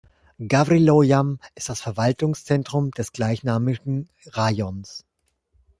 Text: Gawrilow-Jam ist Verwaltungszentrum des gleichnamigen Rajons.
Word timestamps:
Gawrilow-Jam 0.39 1.37
ist 1.53 1.69
Verwaltungszentrum 1.79 2.89
des 2.89 3.11
gleichnamigen 3.13 4.09
Rajons. 4.31 5.05